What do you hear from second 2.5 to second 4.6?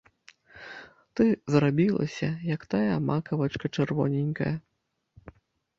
як тая макавачка чырвоненькая!